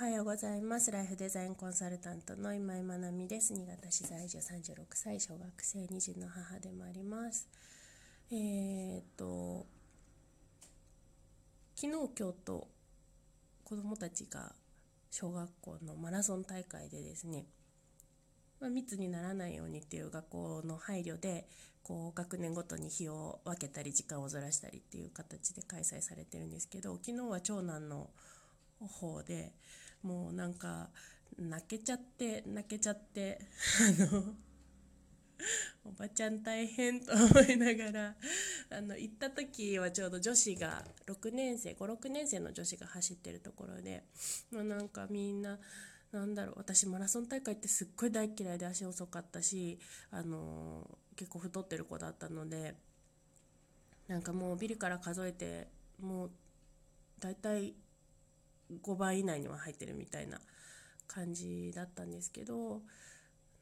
[0.00, 0.90] おはようございます。
[0.90, 3.52] ライフデザインコンサルタントの今井まなみです。
[3.52, 7.46] 新潟市在住36歳小学生2児の母でもあります。
[8.32, 9.66] えー、っと
[11.76, 12.68] 昨日今日と
[13.62, 14.54] 子どもたちが
[15.10, 17.44] 小学校のマラソン大会でですね、
[18.58, 21.46] まあ、密にならないようにっていう学校の配慮で
[21.82, 28.08] こう学年ごとに日を分けたり時間をずらしたりっていう形で開催されてるんですけど昨日は長男の
[28.88, 29.52] 方で
[30.02, 30.88] もうなんか
[31.38, 33.40] 泣けちゃって泣けちゃって
[34.00, 34.22] あの
[35.84, 38.14] おばちゃん大変と思いながら
[38.70, 44.04] あの行った時はちょうど女子が6年生56年生の女子が走ってるところで、
[44.52, 45.58] まあ、なんかみんな
[46.12, 49.78] なんだろう私マラソン大会ってすっごい大嫌いで足遅かったし、
[50.10, 52.74] あの結構太ってる子だったので
[54.08, 55.68] なんかもうビリから数えて
[56.02, 56.30] もう
[57.20, 57.74] 大体
[58.82, 60.40] 5倍以内には入ってるみたいな
[61.06, 62.82] 感じだったんですけど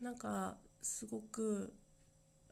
[0.01, 1.73] なんかすごく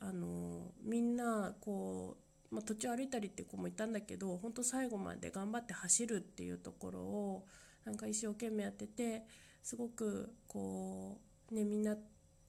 [0.01, 2.17] あのみんなこ
[2.51, 7.47] う、まあ、途中歩いたりって子もいたんだけど本当最後まで頑張って走るっていうところを
[7.85, 9.25] なんか一生懸命やってて
[9.63, 11.19] すごくこ
[11.51, 11.97] うねみんな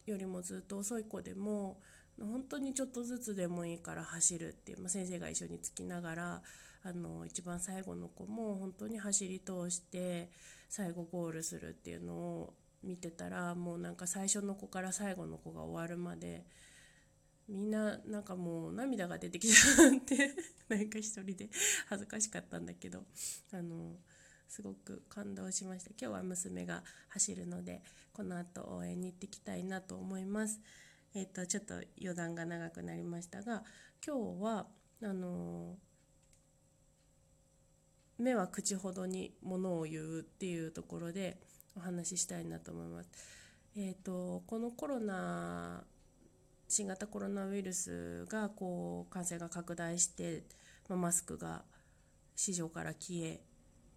[0.06, 1.80] よりもずっと遅い子でも
[2.20, 6.42] 本当にちょっとずつでもいいから走るっていう、まあ、先生が一緒につきながら
[6.84, 10.30] あの一番最後の子も本当に走り通して
[10.70, 16.46] 最後ゴールするっていうのを見てたらもうなんか最初の子から最後の子が終わるまで
[17.48, 20.34] みんななんかもう涙が出てきちゃって
[20.68, 21.50] なんか一人で
[21.88, 23.06] 恥ずかしかったんだけど
[23.52, 23.96] あの
[24.48, 25.90] すごく感動しました。
[25.92, 30.62] 今日は娘が走るのでこの後応援に行ってきたいなと思います。
[31.18, 33.64] えっ、とちょっと余談が長くなりましたが
[34.06, 34.68] 今日は
[35.02, 35.76] あの
[38.20, 41.40] 目は口ほどにものを言うっていうところで
[41.76, 43.10] お話ししたいなと思います。
[43.76, 45.84] えーと、このコロナ
[46.68, 50.44] 新型コロナウイルスがこう感染が拡大して、
[50.88, 51.64] まあ、マスクが
[52.36, 53.42] 市場から消え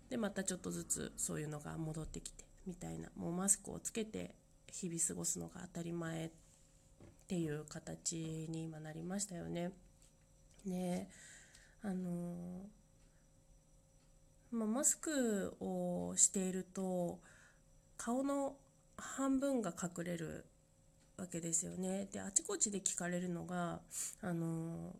[0.08, 4.34] でまたちょっとずつそういうのが戻ってきてみたいなもうマスクをつけて
[4.72, 6.49] 日々過ごすのが当たり前って
[7.30, 9.70] ていう形に今なりましたよね。
[10.66, 11.08] ね
[11.80, 12.66] あの
[14.50, 17.20] まあ、マスクをしていると
[17.96, 18.56] 顔の
[18.96, 20.44] 半分が隠れる
[21.16, 22.08] わけですよね。
[22.12, 23.78] であちこちで聞かれるのが
[24.22, 24.96] あの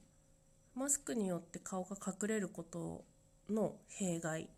[0.77, 3.05] マスクによって顔が隠れること
[3.49, 4.49] の弊害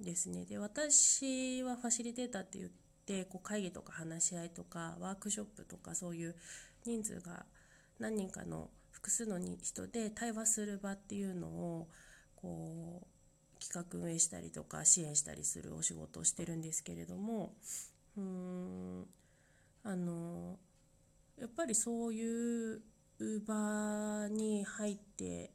[0.00, 0.46] ですね。
[0.46, 2.70] で私はファシリテーターって言っ
[3.04, 6.34] てこう会議とか話し合いとかワークショップとかそういう
[6.86, 7.44] 人数が
[7.98, 11.88] 何人かの複数の人で対話する場っていうのを
[12.36, 17.54] こう企画運営したりとか支援したりするお仕事をしてるんですけれども
[18.16, 19.06] うーん
[19.84, 20.58] あの
[21.40, 22.80] やっぱりそういう
[23.46, 25.50] 場に入って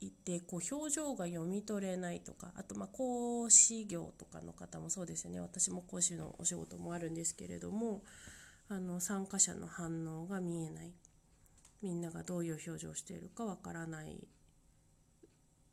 [0.00, 5.40] いてこう表情が読み取れないとかあとま講師業とかの方もそうですよね。
[5.40, 8.02] 私も講師のお仕事もあるんですけれども
[8.70, 10.92] あの参加者の反応が見えない
[11.82, 14.26] みんながどういう表情をしているかわからない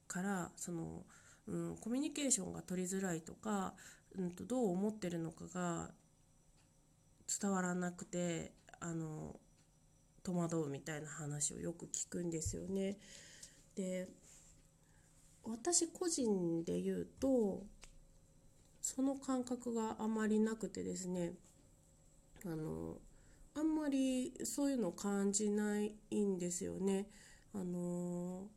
[0.08, 1.04] からその
[1.48, 3.74] うん、コミュニケーションが取りづらいとか、
[4.18, 5.90] うん、とどう思ってるのかが
[7.42, 9.36] 伝わらなくてあの
[10.24, 12.98] 戸惑うみたいな話をよく聞くんですよね。
[13.76, 14.10] で
[15.46, 17.64] 私個人で言うと
[18.82, 21.34] その感覚があまりなくてですね
[22.46, 22.98] あの
[23.56, 27.08] あんまりそういうのを感じないんですよね。
[27.54, 28.48] あの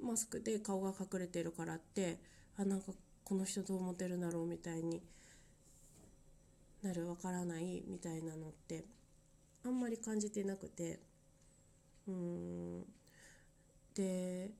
[0.00, 2.18] マスクで顔が隠れてるからって
[2.56, 2.92] あなんか
[3.24, 5.02] この人どう思ってるんだろうみたいに
[6.82, 8.84] なるわからないみたいなのって
[9.64, 11.00] あんまり感じてなくて
[12.08, 12.84] うん
[13.94, 14.50] で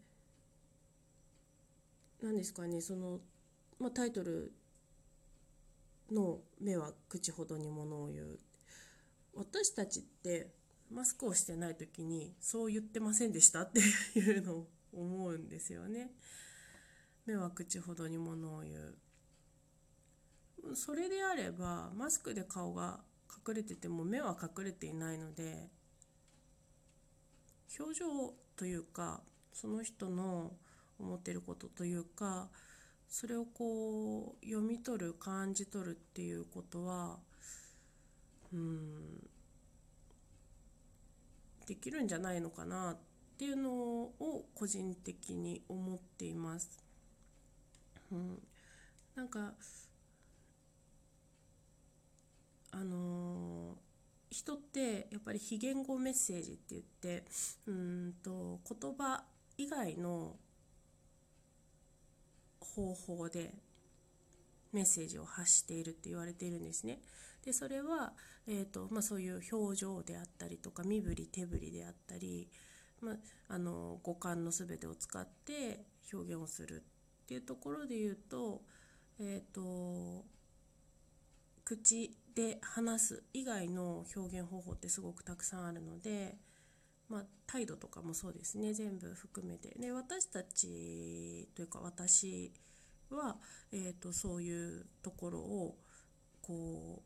[2.23, 3.19] 何ですかねその、
[3.81, 4.53] まあ、タイトル
[6.13, 8.39] の「目は口ほどにものを言う」
[9.35, 10.53] 私たちって
[10.91, 13.81] マスクをしてない時にそう言ってませんでしたって
[14.19, 16.11] いうのを思うんですよね。
[17.25, 18.99] 目は口ほどにものを言う。
[20.77, 23.01] それであればマスクで顔が
[23.47, 25.69] 隠れてても目は隠れていないので
[27.79, 29.23] 表情というか
[29.53, 30.53] その人の
[30.99, 32.49] 思ってることというか
[33.13, 37.19] それをこう読み取る感じ取るっていうことは
[38.51, 39.29] うん
[41.67, 42.97] できるんじゃないのかなっ
[43.37, 46.83] ていうのを個人的に思っています。
[48.11, 48.39] うん、
[49.15, 49.53] なんか
[52.71, 57.25] あのー、人ってやっぱり非言語メッセージって言って
[57.67, 59.23] うんと言葉
[59.59, 60.37] 以外の
[62.65, 63.55] 方法で
[64.73, 67.01] メッセージを発しているって言われているんですね。
[67.45, 68.13] でそれは、
[68.47, 72.49] えーとまあ、そういう表情であったりとか身振り手振りであったり、
[73.01, 73.17] まあ、
[73.49, 76.85] あの五感の全てを使って表現をする
[77.25, 78.63] っていうところで言うと,、
[79.19, 80.25] えーと、
[81.65, 86.37] 口で話す以外の表現方法ってすごくたくさんあるので、
[87.13, 88.73] まあ、態度とかもそうですね。
[88.73, 89.77] 全部含めて。
[89.79, 92.51] で私たちというか私
[93.11, 93.37] は、
[93.71, 95.77] えーと、そういうところを
[96.41, 97.03] こ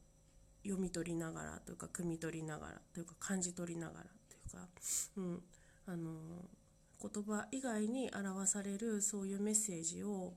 [0.65, 4.69] う読み取りながらというか汲み取りながらというか感じ取りながらというか、
[5.17, 5.43] うん、
[5.87, 6.13] あの
[7.03, 10.35] 言葉以外に表されるそういうメッセージを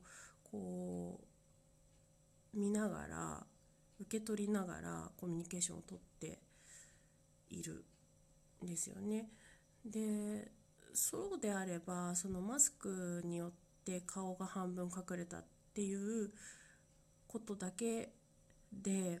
[0.50, 1.20] こ
[2.54, 3.46] う見ながら
[4.00, 6.40] 受け取りながらコミュニケーションをとって
[7.50, 7.84] いる
[8.64, 9.28] んですよね。
[9.84, 10.50] で
[10.92, 13.50] そうであればそのマスクによっ
[13.84, 15.44] て顔が半分隠れたっ
[15.74, 16.30] ていう
[17.26, 18.10] ことだけ
[18.72, 19.20] で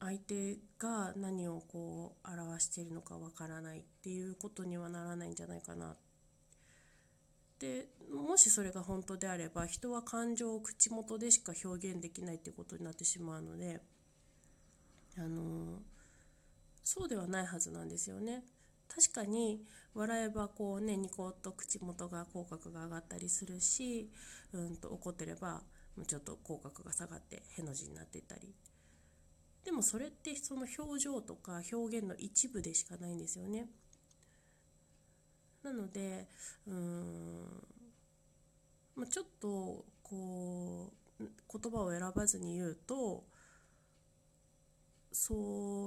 [0.00, 5.94] 相手が何をこう表しているのかわからないっていうことにはならないんじゃないかな
[7.60, 13.80] でもしそれが本当であれば人は感情を口元でしか表現できないっていうことになってしまうので
[15.16, 15.78] あの
[16.82, 18.42] そうではないはずなんですよね。
[18.94, 24.10] 確かに笑えばこうねニコッと口元が口角が上がったりするし
[24.52, 25.62] うんと怒ってれば
[26.06, 28.54] ちょっと口角が下がってへの字になっていたり。
[29.64, 33.68] でもそれってその表情とか表現の一部でしかないんですよね。
[35.62, 36.26] なので
[36.66, 37.62] うん、
[38.96, 43.24] まあ、ちょっとこう言葉を選ばずに言うと
[45.12, 45.34] そ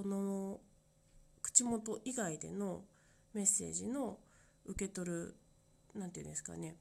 [0.06, 0.62] の
[1.42, 2.84] 口元以外での
[3.36, 4.18] メッセージの
[4.66, 5.36] 受け取る
[5.94, 6.78] 何て言うんですかね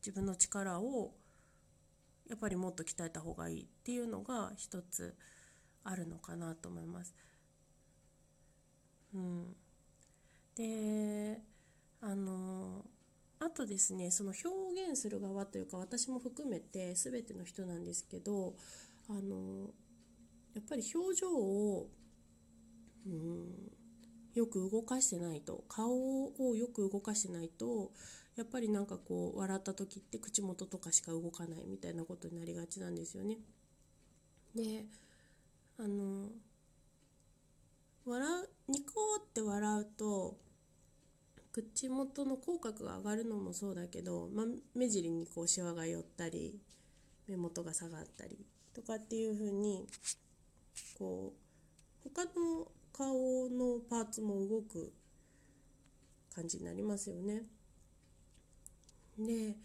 [0.00, 1.12] 自分の力を
[2.28, 5.14] やっぱりもっと鍛えた方がいいっていうのが一つ
[5.84, 7.14] あるのかなと思います。
[9.14, 9.56] うん、
[10.56, 11.40] で
[12.00, 12.84] あの
[13.40, 18.54] あとですねその表現する側というか私も含めて全ての人なんですけど
[19.08, 19.70] あの
[20.54, 21.88] やっぱり表情を、
[23.06, 23.72] うん、
[24.34, 27.90] よく動かしてないと顔をよく動かしてないと
[28.36, 33.38] やっぱりなんかこう笑った時って口元とかしか動かないみたいなことになりがちなんですよね。
[34.54, 34.86] で
[35.78, 36.28] あの
[38.06, 40.38] 笑うニコって笑うと
[41.52, 46.58] 口元の口角が上がるのもそうだけど、まあ、目尻にこうシワが寄ったり
[47.28, 48.38] 目元が下がったり
[48.74, 49.86] とかっていう風に
[50.98, 51.32] こ
[52.04, 54.92] う他の顔のパーツも動く
[56.34, 57.42] 感じになりますよね。
[59.18, 59.56] で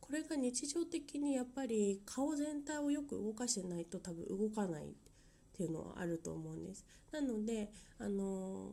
[0.00, 4.88] これが日常的にやっぱり顔全体をよく動かしてないと多分動かないっ
[5.56, 6.84] ていうのはあると思うんです。
[7.12, 8.72] なのであの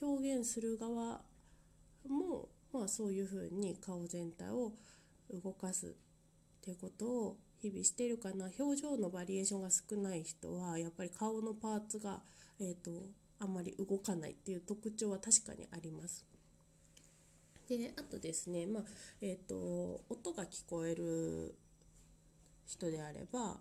[0.00, 1.22] 表現する側
[2.08, 4.72] も、まあ、そういうふうに顔全体を
[5.30, 5.90] 動かすっ
[6.62, 12.20] ていうことを日々してるかな表情のバリエーションが少ない人はやっぱり顔のパーツが
[12.60, 12.90] えーと、
[13.38, 16.26] あんまり動かないっていう特徴は確かにあります。
[17.68, 18.82] であとですね、まあ
[19.20, 21.54] えーと、音が聞こえる
[22.66, 23.58] 人であれば、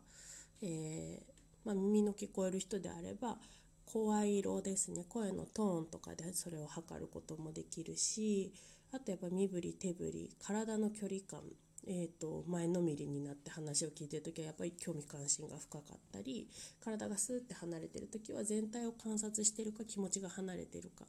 [0.61, 1.21] えー、
[1.65, 3.37] まあ、耳の聞こえる人であれば
[3.85, 8.53] 声色ですね声のトーンとかでそれを測ることもできるし
[8.93, 11.41] あとやっぱ身振り手振り体の距離感
[11.89, 16.49] えーと、前のめりになって話を聞いてる時はやっぱり興味関心が深かったり
[16.83, 21.05] 体がスーッて離れてる時は全体を観察してるか気持ちが離れてるか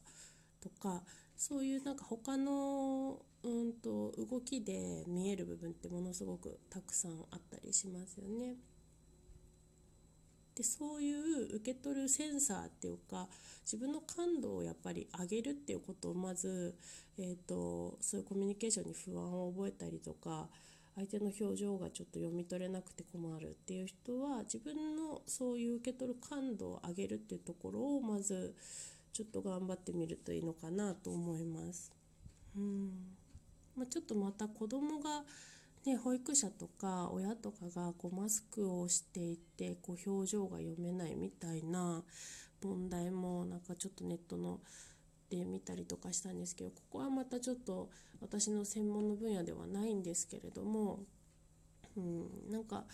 [0.61, 1.03] とか
[1.37, 8.55] そういうなんか他のうんと動きで見える部分ってものすごくたくさんあったりしますよね。
[10.59, 13.29] でそういう受け取るセンサーっていうか
[13.65, 16.75] 自分の感度をやっぱり上げるっていうことをまず、
[17.17, 20.49] えーと、そういうコミュニケーションに不安を覚えたりとか
[20.97, 28.57] 相手の表情がちょっと読み取れなくて困るっていう人は自分のそういう受け取る感度を上げるっていうところをまず
[29.13, 31.93] ちょっと頑張ってみるといいのかなと思います。
[32.57, 32.91] うん
[33.77, 35.23] まあ、ちょっとまた子供が
[35.85, 42.03] ね、保育者とか親とかがこうマスクをしていてこう表情が読めないみたいな
[42.63, 44.61] 問題もなんかちょっとネットの
[45.31, 51.01] で見たりとかしたんですけどここはまたちょっと私の専門の分野ではないんですけれども、
[51.97, 52.85] うん、なんか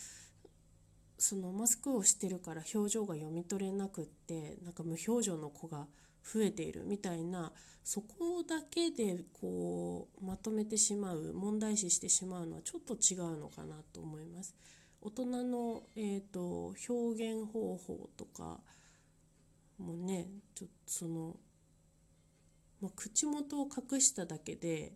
[1.16, 5.86] そのマスクをしてるから表情が読み取れなくってなんか無表情の子が
[6.24, 7.52] 増えているみたいな
[7.82, 14.54] そこだけでこうまとめてしまう問題視してしまうのはちょっと違うのかなと思います。
[15.02, 18.58] 大人の、えーと、表現方法とか
[19.78, 21.36] もねちょっとその、
[22.80, 24.94] まあ、口元を隠しただけで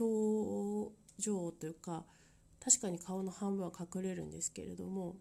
[0.00, 2.04] 表情というか
[2.62, 5.14] 確かに顔の半分は隠れるんですけれども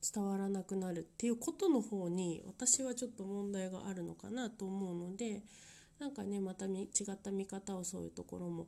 [0.00, 5.42] 伝わらなくなるっていうことの方に私はちょっと問題があるのかなと思うので
[5.98, 8.66] なんかねまた違った見方をそういうところも、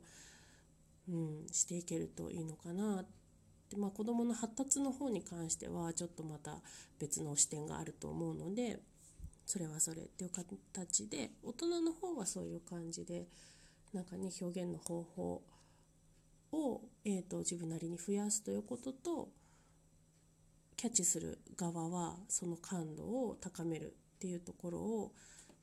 [1.09, 3.23] うん、していけるといいのかなって。
[3.77, 6.57] まあ子どもの発達の方に関してはちょっとまた
[6.99, 8.79] 別の視点があると思うので
[9.47, 10.31] それはそれっていう
[10.73, 13.25] 形で大人の方はそういう感じで
[13.91, 15.41] なんかね表現の方法
[16.51, 19.29] を、えーと自分なりに増やすということと
[20.75, 25.11] キャッチする側はその感度を高めるっていうところを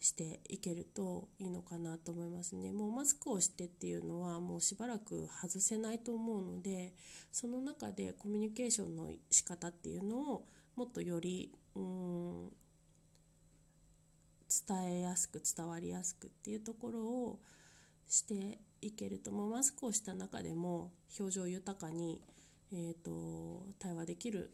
[0.00, 2.73] していけるといいのかなと思いますね。
[2.73, 6.95] もうマスクをしてっていうのはもうしばらく外せないと思うので
[7.31, 12.49] その中でコミュニケーションの仕方っていうのをもっとよりうん
[14.69, 17.38] 伝えやすく伝わりやすくっていうところを
[18.09, 22.21] していけるともうマスクをした中でも表情豊かに、
[22.73, 24.50] えーと対話できる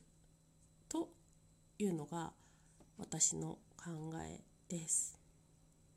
[1.78, 2.32] いうのが
[2.98, 3.90] 私の考
[4.24, 5.18] えです。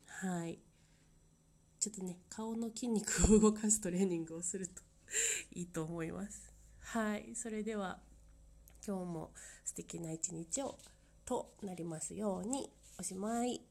[0.06, 0.58] はい。
[1.78, 4.82] ちょっとね、顔の筋肉を動かすトレーニングをすると
[5.52, 6.52] いいと思います。
[6.80, 7.34] はい。
[7.34, 7.98] それでは
[8.86, 9.32] 今日も
[9.64, 10.78] 素敵な一日を
[11.24, 13.69] となりますようにおしまい。